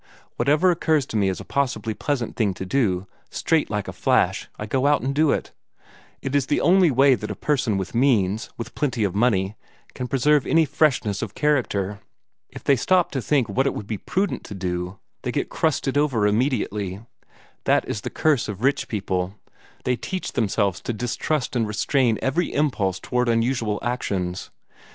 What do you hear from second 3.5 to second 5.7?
like a hash, I go and do it.